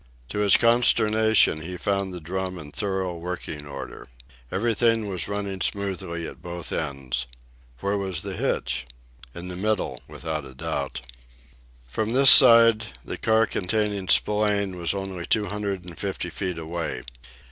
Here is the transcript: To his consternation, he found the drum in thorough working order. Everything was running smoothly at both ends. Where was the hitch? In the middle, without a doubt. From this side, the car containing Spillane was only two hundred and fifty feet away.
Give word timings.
To 0.29 0.39
his 0.39 0.57
consternation, 0.57 1.61
he 1.61 1.77
found 1.77 2.11
the 2.11 2.19
drum 2.19 2.57
in 2.57 2.71
thorough 2.71 3.15
working 3.15 3.67
order. 3.67 4.07
Everything 4.51 5.07
was 5.07 5.27
running 5.27 5.61
smoothly 5.61 6.25
at 6.27 6.41
both 6.41 6.71
ends. 6.71 7.27
Where 7.81 7.99
was 7.99 8.21
the 8.23 8.35
hitch? 8.35 8.87
In 9.35 9.47
the 9.47 9.55
middle, 9.55 9.99
without 10.07 10.43
a 10.43 10.55
doubt. 10.55 11.01
From 11.87 12.13
this 12.13 12.31
side, 12.31 12.85
the 13.05 13.19
car 13.19 13.45
containing 13.45 14.07
Spillane 14.07 14.75
was 14.75 14.95
only 14.95 15.27
two 15.27 15.45
hundred 15.45 15.85
and 15.85 15.95
fifty 15.99 16.31
feet 16.31 16.57
away. 16.57 17.03